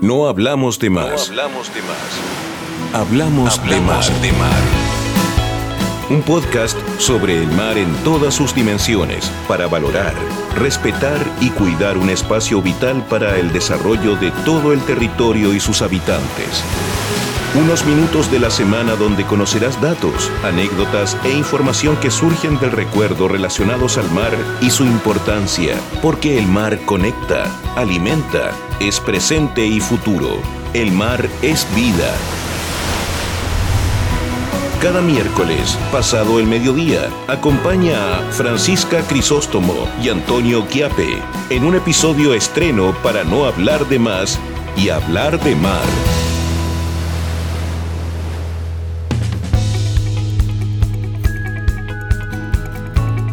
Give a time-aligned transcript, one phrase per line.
[0.00, 1.28] No hablamos de más.
[1.28, 2.94] hablamos de más.
[2.94, 4.04] Hablamos, de, mar.
[4.22, 4.62] de mar.
[6.08, 10.14] Un podcast sobre el mar en todas sus dimensiones para valorar,
[10.54, 15.82] respetar y cuidar un espacio vital para el desarrollo de todo el territorio y sus
[15.82, 16.62] habitantes.
[17.54, 23.26] Unos minutos de la semana donde conocerás datos, anécdotas e información que surgen del recuerdo
[23.26, 30.42] relacionados al mar y su importancia, porque el mar conecta, alimenta, es presente y futuro.
[30.74, 32.14] El mar es vida.
[34.82, 42.34] Cada miércoles, pasado el mediodía, acompaña a Francisca Crisóstomo y Antonio Quiape en un episodio
[42.34, 44.38] estreno para no hablar de más
[44.76, 46.27] y hablar de mar.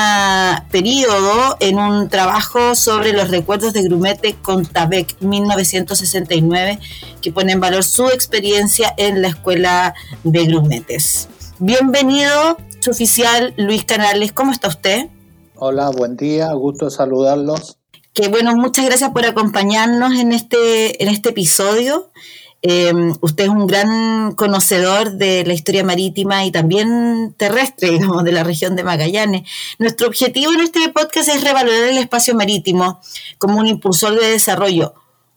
[0.72, 6.80] periodo en un trabajo sobre los recuerdos de Grumete con Tabec 1969,
[7.22, 9.94] que pone en valor su experiencia en la escuela
[10.26, 11.30] de Grumetes.
[11.60, 12.58] Bienvenido,
[12.88, 14.32] oficial Luis Canales.
[14.32, 15.08] ¿Cómo está usted?
[15.56, 17.78] Hola, buen día, gusto saludarlos.
[18.14, 22.10] Que bueno, muchas gracias por acompañarnos en este, en este episodio.
[22.62, 22.92] Eh,
[23.22, 28.44] usted es un gran conocedor de la historia marítima y también terrestre, digamos, de la
[28.44, 29.48] región de Magallanes.
[29.78, 33.00] Nuestro objetivo en este podcast es revalorar el espacio marítimo
[33.38, 34.96] como un impulsor de desarrollo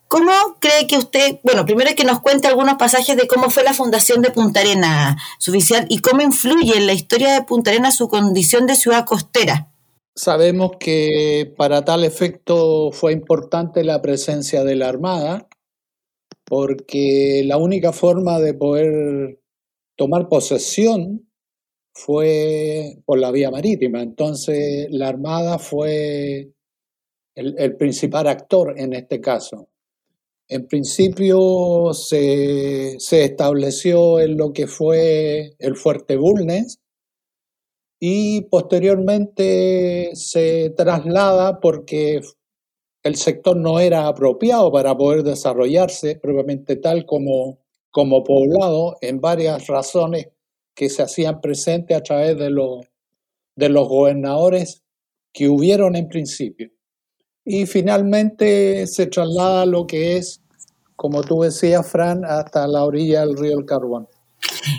[0.09, 3.75] ¿Cómo cree que usted, bueno, primero que nos cuente algunos pasajes de cómo fue la
[3.75, 7.91] fundación de Punta Arena, su oficial, y cómo influye en la historia de Punta Arena
[7.91, 9.71] su condición de ciudad costera?
[10.17, 15.47] Sabemos que para tal efecto fue importante la presencia de la Armada,
[16.45, 19.41] porque la única forma de poder
[19.95, 21.29] tomar posesión
[21.93, 24.01] fue por la vía marítima.
[24.01, 26.51] Entonces la Armada fue
[27.35, 29.69] el, el principal actor en este caso.
[30.49, 36.81] En principio se, se, estableció en lo que fue el Fuerte Bulnes
[38.01, 42.21] y posteriormente se traslada porque
[43.03, 47.59] el sector no era apropiado para poder desarrollarse propiamente tal como,
[47.91, 50.29] como poblado en varias razones
[50.75, 52.87] que se hacían presentes a través de, los
[53.57, 54.85] de los gobernadores
[55.33, 56.71] que hubieron en principio.
[57.45, 60.43] Y finalmente se traslada a lo que es,
[60.99, 64.09] como tú decías, Fran, hasta la orilla del río El Carbón.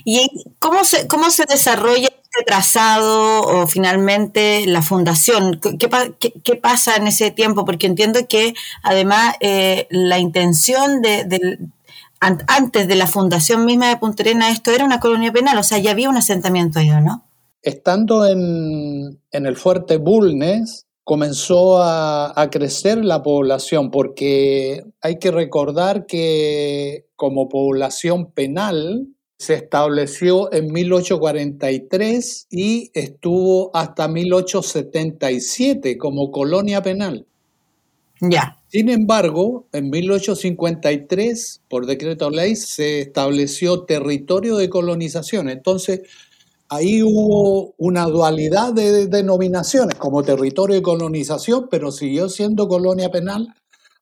[0.04, 0.30] ¿Y
[0.60, 5.62] cómo se, cómo se desarrolla este trazado o finalmente la fundación?
[5.62, 5.78] ¿Qué,
[6.20, 7.64] qué, qué pasa en ese tiempo?
[7.64, 11.58] Porque entiendo que además eh, la intención de, de,
[12.20, 15.78] antes de la fundación misma de Punta Arenas, esto era una colonia penal, o sea,
[15.78, 17.24] ya había un asentamiento ahí, ¿no?
[17.62, 25.32] Estando en, en el fuerte Bulnes, comenzó a, a, crecer la población, porque hay que
[25.32, 29.08] recordar que como población penal
[29.40, 37.26] se estableció en 1843 y estuvo hasta 1877 como colonia penal.
[38.22, 38.62] Ya.
[38.68, 45.50] Sin embargo, en 1853, por decreto ley, se estableció territorio de colonización.
[45.50, 46.02] Entonces,
[46.70, 53.54] ahí hubo una dualidad de denominaciones como territorio de colonización, pero siguió siendo colonia penal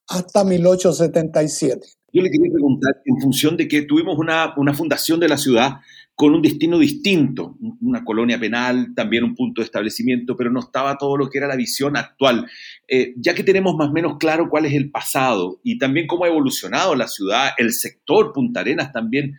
[0.08, 1.88] hasta 1877.
[2.14, 5.78] Yo le quería preguntar, en función de que tuvimos una, una fundación de la ciudad
[6.16, 10.98] con un destino distinto, una colonia penal, también un punto de establecimiento, pero no estaba
[10.98, 12.48] todo lo que era la visión actual.
[12.88, 16.24] Eh, ya que tenemos más o menos claro cuál es el pasado y también cómo
[16.24, 19.38] ha evolucionado la ciudad, el sector Punta Arenas también,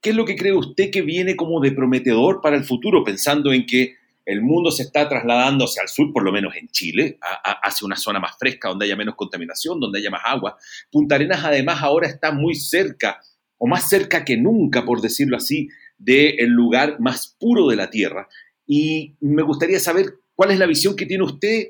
[0.00, 3.52] ¿qué es lo que cree usted que viene como de prometedor para el futuro, pensando
[3.52, 7.18] en que el mundo se está trasladando hacia el sur, por lo menos en Chile,
[7.20, 10.58] hacia una zona más fresca, donde haya menos contaminación, donde haya más agua?
[10.90, 13.20] Punta Arenas además ahora está muy cerca,
[13.56, 18.28] o más cerca que nunca, por decirlo así, del lugar más puro de la Tierra.
[18.66, 21.68] Y me gustaría saber cuál es la visión que tiene usted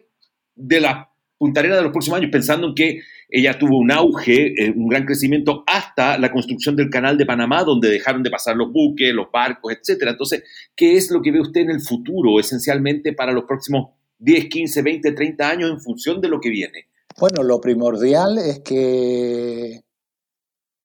[0.54, 4.54] de la Punta Arenas de los próximos años, pensando en que ella tuvo un auge,
[4.56, 8.56] eh, un gran crecimiento hasta la construcción del canal de Panamá, donde dejaron de pasar
[8.56, 10.12] los buques, los barcos, etcétera.
[10.12, 10.44] Entonces,
[10.74, 14.82] ¿qué es lo que ve usted en el futuro, esencialmente para los próximos 10, 15,
[14.82, 16.88] 20, 30 años en función de lo que viene?
[17.18, 19.80] Bueno, lo primordial es que,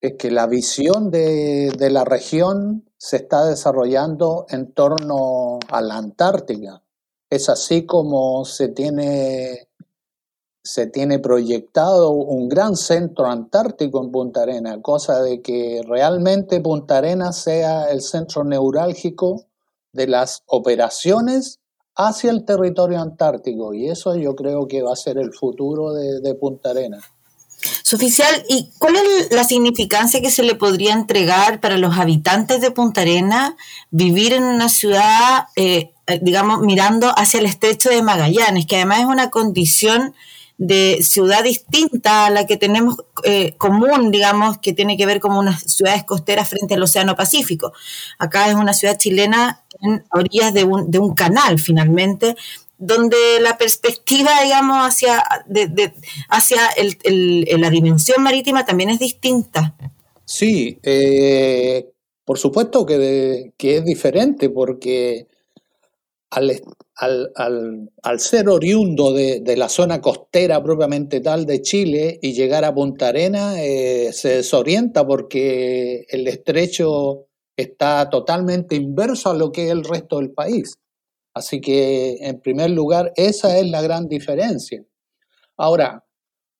[0.01, 5.97] es que la visión de, de la región se está desarrollando en torno a la
[5.97, 6.83] Antártica.
[7.29, 9.69] Es así como se tiene,
[10.63, 16.97] se tiene proyectado un gran centro antártico en Punta Arenas, cosa de que realmente Punta
[16.97, 19.45] Arenas sea el centro neurálgico
[19.91, 21.59] de las operaciones
[21.95, 23.73] hacia el territorio antártico.
[23.73, 27.03] Y eso yo creo que va a ser el futuro de, de Punta Arenas.
[27.83, 32.61] Su oficial, ¿y cuál es la significancia que se le podría entregar para los habitantes
[32.61, 33.55] de Punta Arena
[33.91, 39.05] vivir en una ciudad, eh, digamos, mirando hacia el estrecho de Magallanes, que además es
[39.05, 40.15] una condición
[40.63, 45.35] de ciudad distinta a la que tenemos eh, común, digamos, que tiene que ver con
[45.35, 47.73] unas ciudades costeras frente al Océano Pacífico.
[48.19, 52.35] Acá es una ciudad chilena en orillas de un, de un canal, finalmente,
[52.77, 55.23] donde la perspectiva, digamos, hacia,
[56.29, 56.59] hacia
[57.57, 59.73] la dimensión marítima también es distinta.
[60.25, 61.89] Sí, eh,
[62.23, 65.25] por supuesto que, es diferente, porque
[66.31, 73.09] al, ser oriundo de, la zona costera propiamente tal de Chile y llegar a Punta
[73.09, 79.83] Arena, eh, se desorienta porque el estrecho está totalmente inverso a lo que es el
[79.83, 80.77] resto del país.
[81.33, 84.83] Así que, en primer lugar, esa es la gran diferencia.
[85.57, 86.05] Ahora,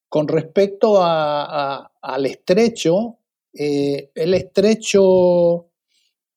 [0.10, 3.18] con respecto al estrecho,
[3.54, 5.70] eh, el estrecho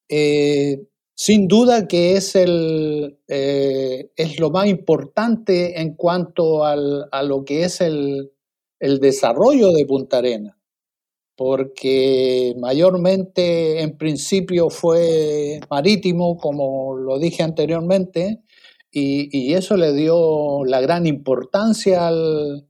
[0.09, 0.81] eh,
[1.15, 7.65] sin duda que es, el, eh, es lo más importante en cuanto a lo que
[7.65, 8.33] es el,
[8.81, 10.59] el desarrollo de Punta Arena
[11.37, 18.43] porque mayormente en principio fue marítimo, como lo dije anteriormente,
[18.91, 22.69] y, eso le dio la gran importancia al,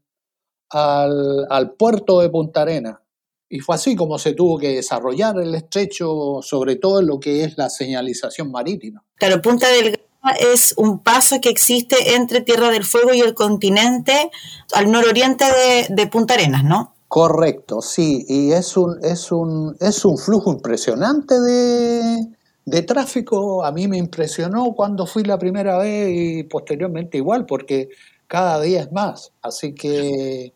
[0.71, 3.03] al, puerto de Punta Arena.
[3.49, 7.45] Y fue así como se tuvo que desarrollar el estrecho, sobre todo en lo que
[7.45, 9.03] es la señalización marítima.
[9.17, 10.01] Claro, Punta del
[10.41, 14.31] es un paso que existe entre Tierra del Fuego y el continente
[14.73, 16.95] al nororiente de, de Punta Arenas, ¿no?
[17.15, 23.65] Correcto, sí, y es un, es un, es un flujo impresionante de, tráfico.
[23.65, 27.89] A mí me impresionó cuando fui la primera vez y posteriormente igual, porque
[28.27, 29.33] cada día es más.
[29.43, 30.55] Así que...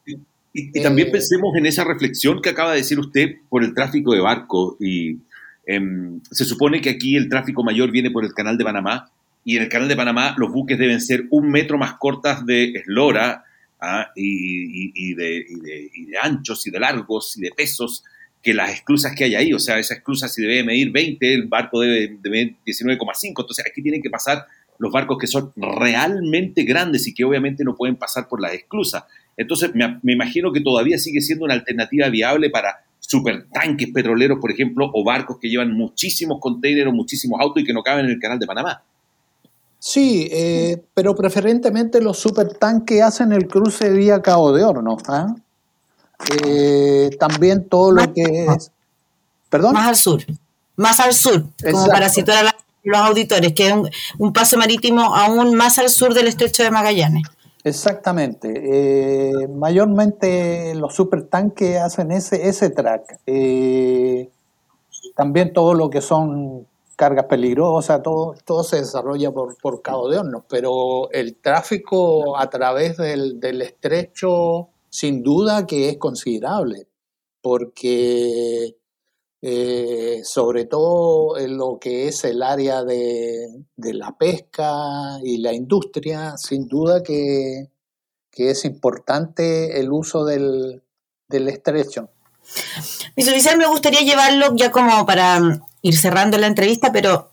[0.58, 4.14] Y, también eh, pensemos en esa reflexión que acaba de decir usted por el tráfico
[4.14, 4.76] de barcos.
[4.80, 5.18] Y
[5.66, 9.10] em, se supone que aquí el tráfico mayor viene por el canal de Panamá,
[9.44, 12.72] y en el canal de Panamá los buques deben ser un metro más cortas de
[12.72, 13.44] eslora
[13.80, 14.10] ¿ah?
[14.14, 15.46] y, de,
[16.20, 18.04] anchos y de largos y de pesos
[18.42, 19.52] que las esclusas que hay ahí.
[19.54, 23.28] O sea, esa esclusa si debe medir 20, el barco debe, medir 19,5.
[23.28, 24.44] Entonces aquí tienen que pasar
[24.78, 29.04] los barcos que son realmente grandes y que obviamente no pueden pasar por las esclusas.
[29.38, 34.50] Entonces me, me imagino que todavía sigue siendo una alternativa viable para supertanques petroleros, por
[34.50, 38.10] ejemplo, o barcos que llevan muchísimos containers o muchísimos autos y que no caben en
[38.10, 38.82] el canal de Panamá.
[39.78, 44.98] Sí, eh, pero preferentemente los supertanques hacen el cruce vía Cabo de Horno.
[45.06, 45.34] ¿ah?
[46.44, 48.72] Eh, también todo lo que es...
[49.48, 49.72] ¿Perdón?
[49.72, 50.22] Más al sur,
[50.76, 53.74] más al sur, como para situar a los auditores, que es
[54.18, 57.22] un, paso marítimo aún más al sur del estrecho de Magallanes.
[57.64, 58.52] Exactamente.
[58.54, 63.20] Eh, mayormente los supertanques hacen ese, ese track.
[65.16, 66.66] también todo lo que son
[66.98, 72.50] cargas peligrosas, todo, todo se desarrolla por, por Cabo de Hornos, pero el tráfico a
[72.50, 76.88] través del, estrecho sin duda que es considerable,
[77.40, 78.77] porque
[79.40, 86.36] eh, sobre todo en lo que es el área de, la pesca y la industria,
[86.36, 87.68] sin duda que,
[88.32, 90.80] es importante el uso del,
[91.28, 92.10] del estrecho.
[93.16, 95.40] Visualizar me gustaría llevarlo ya como para
[95.82, 97.32] ir cerrando la entrevista, pero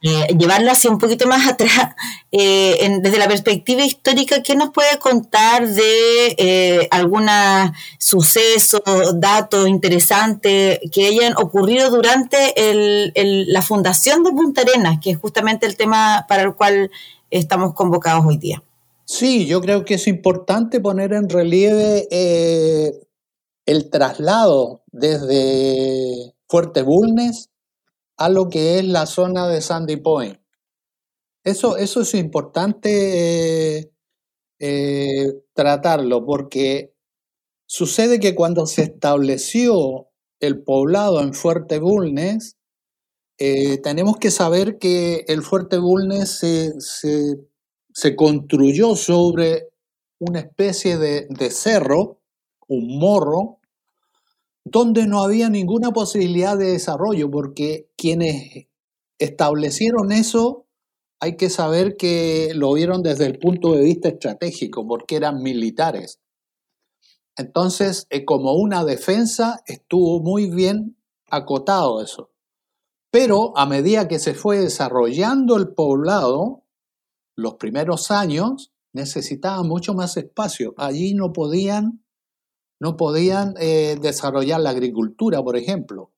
[0.00, 1.94] eh, llevarlo hacia un poquito más atrás,
[2.30, 8.80] eh, desde la perspectiva histórica, ¿qué nos puede contar de eh, algunos sucesos,
[9.14, 12.54] datos interesantes que hayan ocurrido durante
[13.14, 16.90] la fundación de Punta Arenas, que es justamente el tema para el cual
[17.30, 18.62] estamos convocados hoy día?
[19.04, 22.06] Sí, yo creo que es importante poner en relieve
[23.66, 27.48] el traslado desde Fuerte Bulnes
[28.18, 30.38] a lo que es la zona de Sandy Point.
[31.44, 33.92] Eso, eso es importante eh,
[34.58, 36.92] eh, tratarlo porque
[37.66, 40.08] sucede que cuando se estableció
[40.40, 42.56] el poblado en Fuerte Bulnes,
[43.38, 49.68] eh, tenemos que saber que el Fuerte Bulnes se, construyó sobre
[50.18, 52.20] una especie de, de cerro,
[52.66, 53.57] un morro,
[54.70, 58.66] donde no había ninguna posibilidad de desarrollo, porque quienes
[59.18, 60.66] establecieron eso,
[61.20, 66.20] hay que saber que lo vieron desde el punto de vista estratégico, porque eran militares.
[67.36, 70.96] Entonces, eh, como una defensa, estuvo muy bien
[71.30, 72.30] acotado eso.
[73.10, 76.64] Pero a medida que se fue desarrollando el poblado,
[77.36, 80.74] los primeros años necesitaban mucho más espacio.
[80.76, 82.04] Allí no podían
[82.80, 86.12] no podían eh, desarrollar la agricultura, por ejemplo.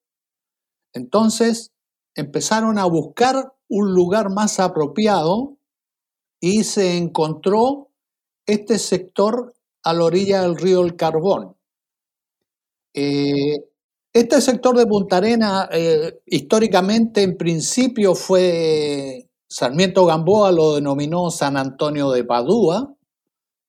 [0.93, 1.73] Entonces
[2.15, 5.57] empezaron a buscar un lugar más apropiado
[6.41, 7.89] y se encontró
[8.47, 11.57] este sector a la orilla del río El Carbón.
[12.95, 13.57] Eh,
[14.13, 21.57] este sector de Punta Arena eh, históricamente en principio fue Sarmiento Gamboa lo denominó San
[21.57, 22.93] Antonio de Padua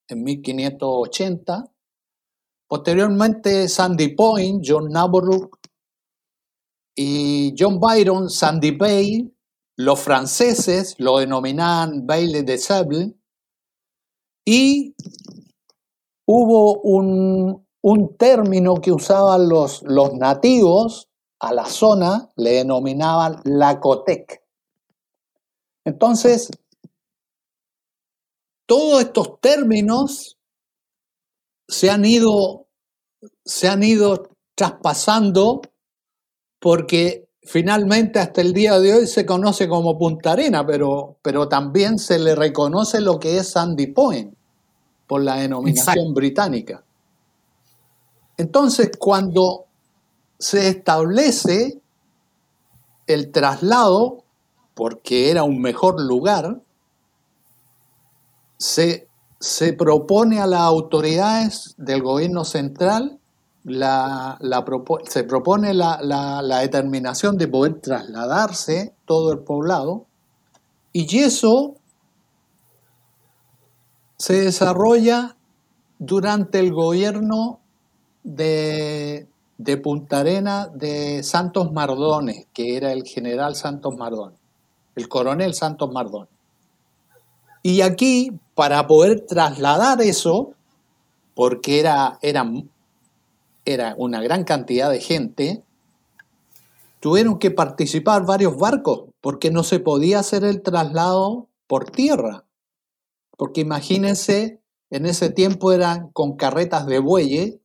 [0.08, 1.72] en 1580
[2.72, 5.60] Posteriormente, Sandy Point, John Naborough
[6.96, 9.30] y John Byron, Sandy Bay,
[9.76, 13.14] los franceses lo denominaban Baile de Sable,
[14.46, 14.96] y
[16.26, 21.10] hubo un, término que usaban los, los nativos
[21.42, 24.46] a la zona, le denominaban Lacotec.
[25.84, 26.50] Entonces,
[28.66, 30.38] todos estos términos
[31.72, 32.68] se han ido,
[33.46, 35.62] se han ido traspasando
[36.60, 41.98] porque finalmente hasta el día de hoy se conoce como Punta Arena, pero, pero también
[41.98, 44.36] se le reconoce lo que es Sandy Point
[45.08, 46.84] por la denominación británica.
[48.36, 49.68] Entonces, cuando
[50.38, 51.82] se establece
[53.08, 54.26] el traslado,
[54.74, 56.62] porque era un mejor lugar,
[58.58, 59.08] se
[59.42, 63.18] se propone a las autoridades del gobierno central,
[63.64, 64.38] la,
[65.10, 70.06] se propone la, determinación de poder trasladarse todo el poblado,
[70.94, 71.76] y eso
[74.18, 75.36] se desarrolla
[75.98, 77.62] durante el gobierno
[78.24, 84.40] de, de Punta Arena de Santos Mardones, que era el general Santos Mardones,
[84.96, 86.41] el coronel Santos Mardones.
[87.64, 90.54] Y aquí, para poder trasladar eso,
[91.36, 92.50] porque era, era,
[93.66, 95.64] era una gran cantidad de gente,
[97.00, 102.46] tuvieron que participar varios barcos, porque no se podía hacer el traslado por tierra.
[103.38, 107.62] Porque imagínense, en ese tiempo eran con carretas de bueye,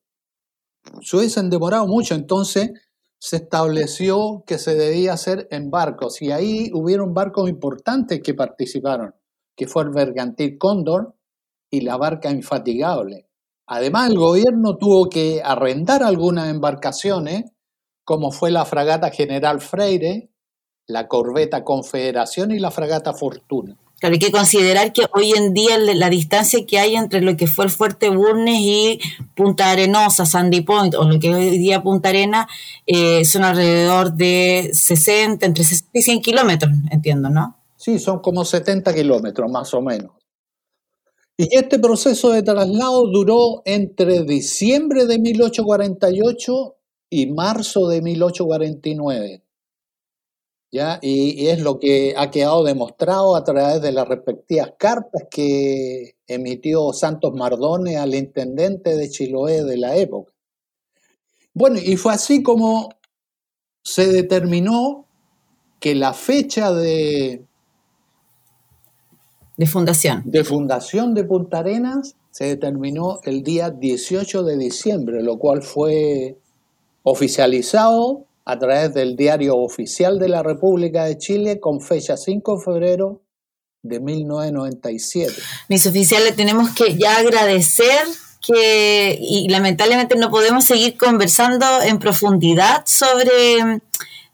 [1.00, 2.70] se hubiesen demorado mucho, entonces
[3.18, 9.14] se estableció que se debía hacer en barcos y ahí hubieron barcos importantes que participaron
[9.56, 11.14] que fue el Bergantil Cóndor
[11.70, 13.26] y la barca Infatigable.
[13.66, 17.44] Además, el gobierno tuvo que arrendar algunas embarcaciones,
[18.04, 20.30] como fue la fragata General Freire,
[20.86, 23.76] la corbeta Confederación y la fragata Fortuna.
[23.98, 27.46] Claro, hay que considerar que hoy en día la distancia que hay entre lo que
[27.46, 29.00] fue el Fuerte Burnes y
[29.34, 32.46] Punta Arenosa, Sandy Point, o lo que hoy día Punta Arena,
[32.86, 37.55] eh, son alrededor de 60, entre 60 y 100 kilómetros, entiendo, ¿no?
[37.86, 40.10] Sí, son como 70 kilómetros más o menos.
[41.36, 46.76] Y este proceso de traslado duró entre diciembre de 1848
[47.10, 49.44] y marzo de 1849.
[50.72, 50.98] ¿ya?
[51.00, 56.92] Y, es lo que ha quedado demostrado a través de las respectivas cartas que emitió
[56.92, 60.32] Santos Mardone al intendente de Chiloé de la época.
[61.54, 62.88] Bueno, y fue así como
[63.84, 65.06] se determinó
[65.78, 67.46] que la fecha de,
[69.56, 70.22] de fundación.
[70.24, 76.36] De fundación de Punta Arenas se determinó el día 18 de diciembre, lo cual fue
[77.02, 82.62] oficializado a través del diario oficial de la República de Chile con fecha 5 de
[82.62, 83.22] febrero
[83.82, 85.32] de 1997.
[85.68, 88.02] Mis oficiales, tenemos que ya agradecer
[88.46, 93.80] que, y lamentablemente no podemos seguir conversando en profundidad sobre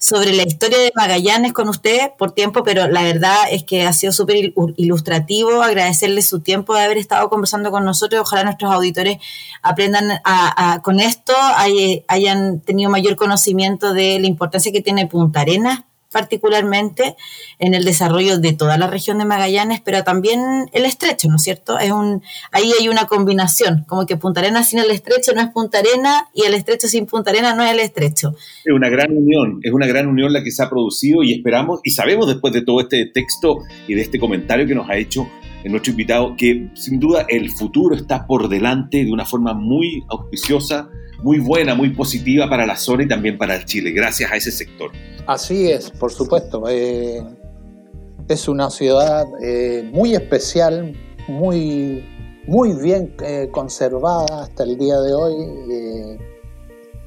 [0.02, 3.92] sobre la historia de Magallanes con usted por tiempo, pero la verdad es que ha
[3.92, 5.62] sido súper ilustrativo.
[5.62, 8.22] Agradecerle su tiempo de haber estado conversando con nosotros.
[8.22, 9.18] Ojalá nuestros auditores
[9.62, 10.20] aprendan
[10.82, 11.32] con esto,
[12.08, 17.16] hayan tenido mayor conocimiento de la importancia que tiene Punta Arenas particularmente
[17.58, 20.40] en el desarrollo de toda la región de Magallanes, pero también
[20.72, 21.78] el estrecho, ¿no es cierto?
[21.78, 25.48] Es un, ahí hay una combinación, como que Punta Arena sin el estrecho no es
[25.48, 28.34] Punta Arena y el estrecho sin Punta Arena no es el estrecho.
[28.64, 31.80] Es una gran unión, es una gran unión la que se ha producido y esperamos
[31.82, 35.26] y sabemos después de todo este texto y de este comentario que nos ha hecho
[35.70, 40.88] nuestro invitado que sin duda el futuro está por delante de una forma muy auspiciosa,
[41.22, 44.90] muy buena, muy positiva para la zona y también para Chile, gracias a ese sector.
[45.26, 46.64] Así es, por supuesto.
[46.68, 47.22] Eh,
[48.28, 50.96] es una ciudad eh, muy especial,
[51.28, 52.04] muy,
[52.46, 56.18] muy bien eh, conservada hasta el día de hoy.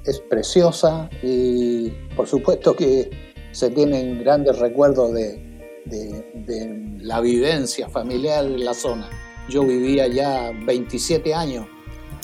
[0.05, 3.09] es preciosa y por supuesto que
[3.51, 5.41] se tienen grandes recuerdos de,
[5.85, 9.09] de la vivencia familiar en la zona.
[9.49, 11.65] Yo vivía ya 27 años.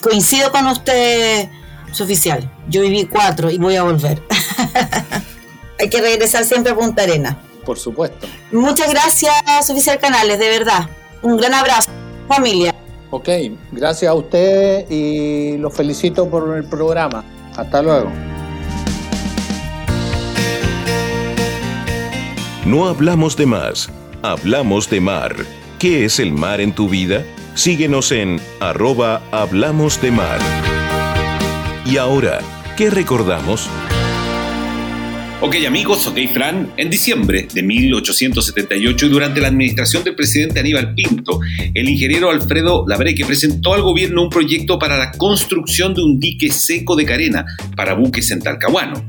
[0.01, 1.50] Coincido con usted,
[1.91, 2.51] su oficial.
[2.69, 4.21] Yo viví cuatro y voy a volver.
[5.81, 7.39] Hay que regresar siempre a Punta Arena.
[7.65, 8.27] Por supuesto.
[8.51, 10.88] Muchas gracias, oficial Canales, de verdad.
[11.23, 11.89] Un gran abrazo,
[12.27, 12.75] familia.
[13.09, 13.27] Ok,
[13.71, 17.25] gracias a ustedes y los felicito por el programa.
[17.57, 18.11] Hasta luego.
[22.67, 23.89] No hablamos de más,
[24.22, 25.35] hablamos de mar.
[25.79, 27.25] ¿Qué es el mar en tu vida?
[27.55, 30.39] Síguenos en arroba hablamos de mar.
[31.87, 32.39] Y ahora,
[32.77, 33.67] ¿qué recordamos?
[35.44, 40.94] Ok amigos, ok Fran, en diciembre de 1878 y durante la administración del presidente Aníbal
[40.94, 41.40] Pinto,
[41.74, 46.51] el ingeniero Alfredo Labreque presentó al gobierno un proyecto para la construcción de un dique
[46.51, 47.44] seco de carena
[47.75, 49.04] para buques en Talcahuano.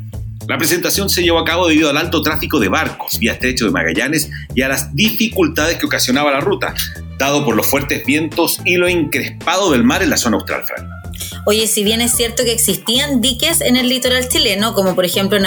[0.48, 3.72] La presentación se llevó a cabo debido al alto tráfico de barcos vía estrecho de
[3.72, 6.74] Magallanes y a las dificultades que ocasionaba la ruta,
[7.18, 11.01] dado por los fuertes vientos y lo encrespado del mar en la zona austral, Fran.
[11.44, 15.36] Oye, si bien es cierto que existían diques en el litoral chileno, como por ejemplo
[15.38, 15.46] en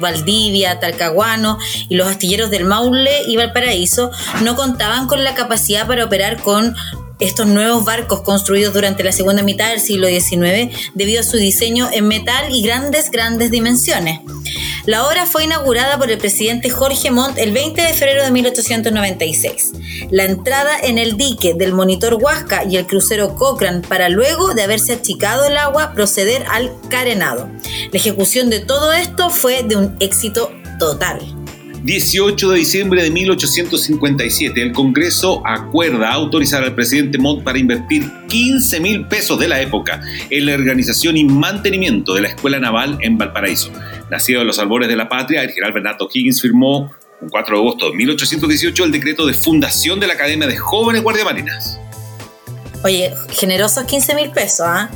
[0.00, 4.10] Valdivia, Talcahuano y los astilleros del Maule y Valparaíso,
[4.42, 6.74] no contaban con la capacidad para operar con
[7.20, 11.88] estos nuevos barcos construidos durante la segunda mitad del siglo XIX debido a su diseño
[11.92, 14.20] en metal y grandes, grandes dimensiones.
[14.86, 19.72] La obra fue inaugurada por el presidente Jorge Montt el 20 de febrero de 1896.
[20.10, 24.62] La entrada en el dique del monitor Huasca y el crucero Cochrane para luego de
[24.62, 27.48] haberse achicado el agua proceder al carenado.
[27.92, 31.39] La ejecución de todo esto fue de un éxito total.
[31.82, 38.80] 18 de diciembre de 1857, el Congreso acuerda autorizar al presidente Montt para invertir 15
[38.80, 43.16] mil pesos de la época en la organización y mantenimiento de la Escuela Naval en
[43.16, 43.72] Valparaíso.
[44.10, 47.62] Nacido en los albores de la patria, el general Bernardo Higgins firmó el 4 de
[47.62, 51.80] agosto de 1818 el decreto de fundación de la Academia de Jóvenes Guardiamarinas.
[52.84, 54.90] Oye, generosos 15 mil pesos, ¿ah?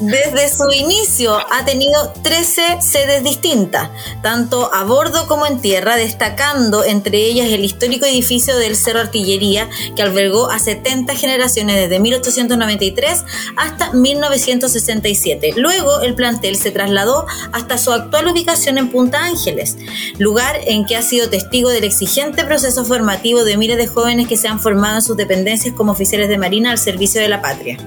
[0.00, 3.90] Desde su inicio ha tenido 13 sedes distintas,
[4.22, 9.68] tanto a bordo como en tierra, destacando entre ellas el histórico edificio del Cerro Artillería,
[9.94, 13.24] que albergó a 70 generaciones desde 1893
[13.56, 15.54] hasta 1967.
[15.56, 19.76] Luego el plantel se trasladó hasta su actual ubicación en Punta Ángeles,
[20.18, 24.36] lugar en que ha sido testigo del exigente proceso formativo de miles de jóvenes que
[24.36, 27.78] se han formado en sus dependencias como oficiales de Marina al servicio de la patria.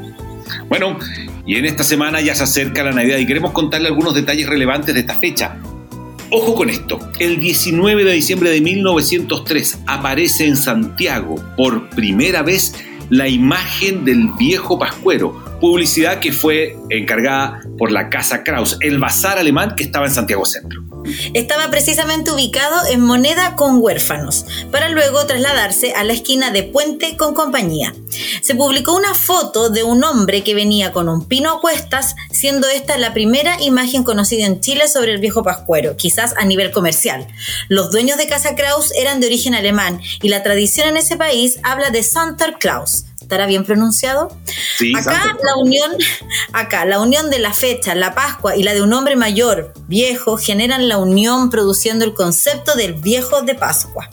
[0.67, 0.97] Bueno,
[1.45, 4.93] y en esta semana ya se acerca la Navidad y queremos contarle algunos detalles relevantes
[4.93, 5.57] de esta fecha.
[6.33, 12.73] Ojo con esto, el 19 de diciembre de 1903 aparece en Santiago por primera vez
[13.09, 19.37] la imagen del viejo Pascuero, publicidad que fue encargada por la Casa Kraus, el bazar
[19.37, 20.81] alemán que estaba en Santiago Centro.
[21.33, 27.15] Estaba precisamente ubicado en Moneda con Huérfanos, para luego trasladarse a la esquina de Puente
[27.17, 27.93] con Compañía.
[28.41, 32.67] se publicó una foto de un hombre que venía con un pino a cuestas, siendo
[32.67, 37.27] esta la primera imagen conocida en Chile sobre el viejo pascuero, quizás a nivel comercial.
[37.69, 41.59] Los dueños de Casa Kraus eran de origen alemán y la tradición en ese país
[41.63, 43.05] habla de Santa Claus.
[43.31, 44.27] ¿Estará bien pronunciado?
[44.77, 45.89] Sí, acá la unión,
[46.51, 50.35] acá la unión de la fecha, la Pascua y la de un hombre mayor, viejo,
[50.35, 54.09] generan la unión produciendo el concepto del viejo de Pascua.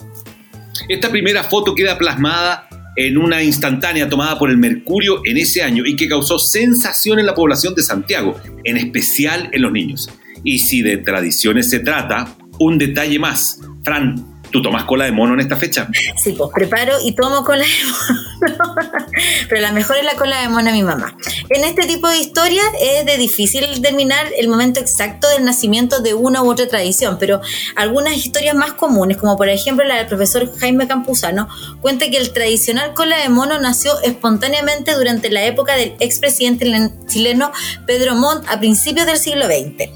[0.88, 5.82] Esta primera foto queda plasmada en una instantánea tomada por el Mercurio en ese año
[5.84, 10.08] y que causó sensación en la población de Santiago, en especial en los niños.
[10.44, 13.58] Y si de tradiciones se trata, un detalle más.
[13.82, 15.88] Fran, ¿Tú tomas cola de mono en esta fecha?
[16.16, 18.74] Sí, pues preparo y tomo cola de mono.
[19.48, 21.16] Pero la mejor es la cola de mono de mi mamá.
[21.50, 26.14] En este tipo de historias es de difícil determinar el momento exacto del nacimiento de
[26.14, 27.40] una u otra tradición, pero
[27.74, 31.48] algunas historias más comunes, como por ejemplo la del profesor Jaime Campuzano,
[31.80, 36.66] cuenta que el tradicional cola de mono nació espontáneamente durante la época del expresidente
[37.06, 37.52] chileno
[37.86, 39.90] Pedro Montt a principios del siglo XX.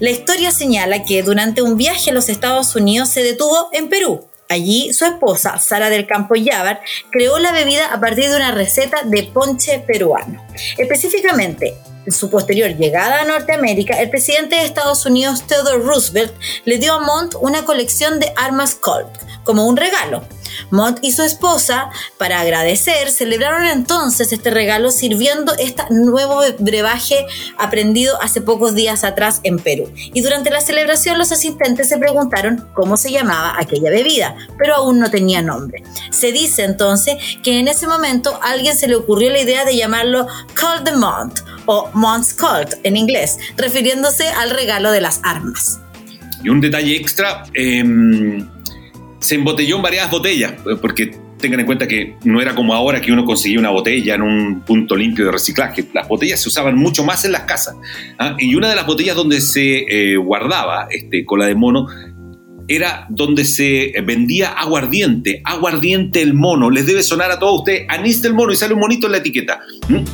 [0.00, 4.28] La historia señala que durante un viaje a los Estados Unidos se detuvo en Perú.
[4.48, 6.80] Allí su esposa, Sara del Campo Llávar,
[7.10, 10.40] creó la bebida a partir de una receta de ponche peruano.
[10.78, 11.74] Específicamente,
[12.06, 16.32] en su posterior llegada a Norteamérica, el presidente de Estados Unidos, Theodore Roosevelt,
[16.64, 19.08] le dio a Montt una colección de armas Colt
[19.42, 20.22] como un regalo.
[20.70, 27.26] Mont y su esposa, para agradecer, celebraron entonces este regalo sirviendo este nuevo brebaje
[27.58, 29.92] aprendido hace pocos días atrás en Perú.
[29.94, 34.98] Y durante la celebración los asistentes se preguntaron cómo se llamaba aquella bebida, pero aún
[34.98, 35.82] no tenía nombre.
[36.10, 39.76] Se dice entonces que en ese momento a alguien se le ocurrió la idea de
[39.76, 40.26] llamarlo
[40.58, 45.80] Cold de Mont o Mont's Colt en inglés, refiriéndose al regalo de las armas.
[46.42, 47.82] Y un detalle extra, eh,
[49.20, 53.00] se embotelló en varias botellas, eh, porque tengan en cuenta que no era como ahora
[53.00, 55.84] que uno conseguía una botella en un punto limpio de reciclaje.
[55.94, 57.76] Las botellas se usaban mucho más en las casas.
[58.18, 58.36] ¿ah?
[58.38, 61.86] Y una de las botellas donde se eh, guardaba este, cola de mono
[62.68, 68.20] era donde se vendía aguardiente, aguardiente el mono, les debe sonar a todos ustedes, anís
[68.20, 69.60] del mono y sale un monito en la etiqueta,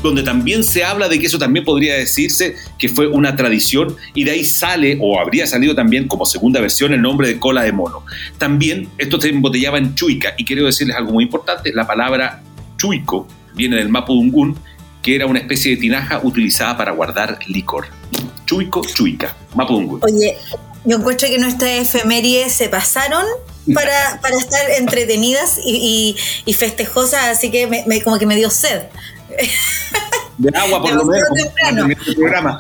[0.03, 4.23] donde también se habla de que eso también podría decirse que fue una tradición y
[4.23, 7.73] de ahí sale o habría salido también como segunda versión el nombre de cola de
[7.73, 8.05] mono.
[8.39, 12.43] También esto se embotellaba en chuica y quiero decirles algo muy importante, la palabra
[12.77, 14.57] chuico viene del mapudungún,
[15.03, 17.87] que era una especie de tinaja utilizada para guardar licor.
[18.47, 20.01] Chuico, chuica, mapudungún.
[20.03, 20.37] Oye,
[20.85, 23.25] yo encuentro que nuestras efemérides se pasaron
[23.75, 28.83] para, para estar entretenidas y, y, festejosas, así que me, como que me dio sed.
[30.37, 31.29] De agua, por lo menos.
[31.91, 32.59] Este programa.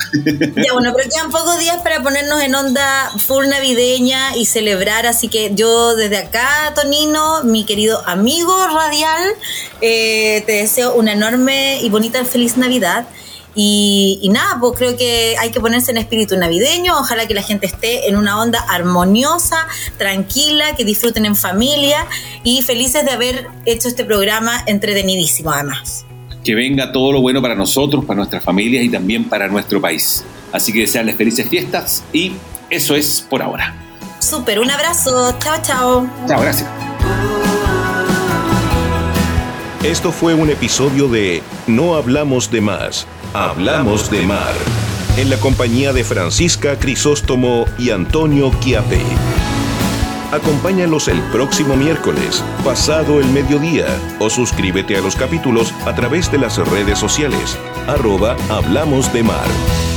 [0.57, 5.07] Ya, bueno, pero quedan pocos días para ponernos en onda full navideña y celebrar.
[5.07, 9.35] Así que yo, desde acá, Tonino, mi querido amigo radial,
[9.81, 13.07] eh, te deseo una enorme y bonita feliz Navidad.
[13.55, 17.67] Y, nada, pues creo que hay que ponerse en espíritu navideño, ojalá que la gente
[17.67, 22.07] esté en una onda armoniosa, tranquila, que disfruten en familia
[22.43, 26.05] y felices de haber hecho este programa entretenidísimo además.
[26.43, 30.25] Que venga todo lo bueno para nosotros, para nuestras familias y también para nuestro país.
[30.53, 32.33] Así que desearles felices fiestas y
[32.71, 33.75] eso es por ahora.
[34.19, 36.11] Súper, un abrazo, chao, chao.
[36.27, 36.69] Chao, gracias.
[39.85, 44.55] Esto fue un episodio de No Hablamos de Más Hablamos de Mar,
[45.17, 49.03] en la compañía de Francisca Crisóstomo y Antonio Quiape.
[50.31, 53.87] Acompáñalos el próximo miércoles, pasado el mediodía,
[54.21, 59.94] o suscríbete a los capítulos a través de las redes sociales, arroba Hablamos de Mar.